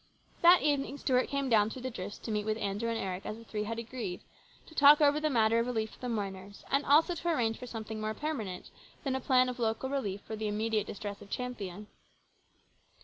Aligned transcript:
That 0.41 0.61
afternoon 0.63 0.97
Stuart 0.97 1.27
came 1.29 1.47
down 1.47 1.69
through 1.69 1.83
the 1.83 1.91
drifts 1.91 2.17
to 2.21 2.31
meet 2.31 2.43
with 2.47 2.57
Andrew 2.57 2.89
and 2.89 2.97
Eric 2.97 3.23
as 3.23 3.37
the 3.37 3.43
three 3.43 3.65
had 3.65 3.77
agreed, 3.77 4.21
to 4.65 4.73
talk 4.73 4.99
over 4.99 5.19
the 5.19 5.29
matter 5.29 5.59
of 5.59 5.67
relief 5.67 5.91
for 5.91 5.99
the 5.99 6.09
miners, 6.09 6.65
and 6.71 6.83
also 6.87 7.13
to 7.13 7.29
arrange 7.29 7.59
for 7.59 7.67
something 7.67 8.01
more 8.01 8.15
permanent 8.15 8.71
than 9.03 9.15
a 9.15 9.19
plan 9.19 9.47
of 9.47 9.59
local 9.59 9.91
relief 9.91 10.21
for 10.21 10.35
the 10.35 10.47
immediate 10.47 10.87
distress 10.87 11.21
of 11.21 11.29
Champion. 11.29 11.85